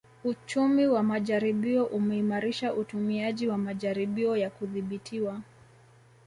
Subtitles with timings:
[0.23, 5.41] Uchumi wa majaribio umeimarisha utumiaji wa majaribio ya kudhibitiwa